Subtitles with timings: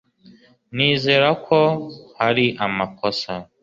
[0.75, 1.57] Nizera ko
[2.19, 3.31] hari amakosa